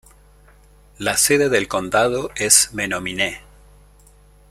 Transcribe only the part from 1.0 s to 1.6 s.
sede